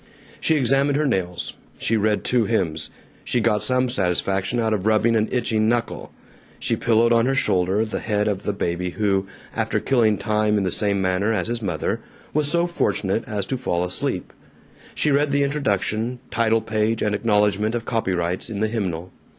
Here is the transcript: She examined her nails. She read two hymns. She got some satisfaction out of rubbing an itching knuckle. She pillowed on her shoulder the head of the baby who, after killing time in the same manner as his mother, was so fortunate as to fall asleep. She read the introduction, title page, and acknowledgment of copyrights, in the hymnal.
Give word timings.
She 0.39 0.55
examined 0.55 0.97
her 0.97 1.05
nails. 1.05 1.57
She 1.77 1.95
read 1.95 2.23
two 2.23 2.45
hymns. 2.45 2.89
She 3.23 3.39
got 3.39 3.61
some 3.61 3.87
satisfaction 3.87 4.57
out 4.59 4.73
of 4.73 4.87
rubbing 4.87 5.15
an 5.15 5.29
itching 5.31 5.69
knuckle. 5.69 6.11
She 6.59 6.75
pillowed 6.75 7.13
on 7.13 7.27
her 7.27 7.35
shoulder 7.35 7.85
the 7.85 7.99
head 7.99 8.27
of 8.27 8.41
the 8.41 8.51
baby 8.51 8.89
who, 8.89 9.27
after 9.55 9.79
killing 9.79 10.17
time 10.17 10.57
in 10.57 10.63
the 10.63 10.71
same 10.71 11.03
manner 11.03 11.31
as 11.31 11.49
his 11.49 11.61
mother, 11.61 11.99
was 12.33 12.49
so 12.49 12.65
fortunate 12.65 13.23
as 13.27 13.45
to 13.45 13.57
fall 13.57 13.83
asleep. 13.85 14.33
She 14.95 15.11
read 15.11 15.29
the 15.29 15.43
introduction, 15.43 16.17
title 16.31 16.61
page, 16.61 17.03
and 17.03 17.13
acknowledgment 17.13 17.75
of 17.75 17.85
copyrights, 17.85 18.49
in 18.49 18.59
the 18.59 18.69
hymnal. 18.69 19.11